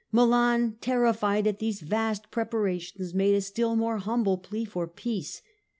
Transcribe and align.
Milan, 0.11 0.77
terrified 0.81 1.45
at 1.45 1.59
these 1.59 1.81
vast 1.81 2.31
preparations, 2.31 3.13
made 3.13 3.35
a 3.35 3.41
still 3.41 3.75
more 3.75 3.97
humble 3.99 4.39
plea 4.39 4.65
for 4.65 4.87
peace. 4.87 5.43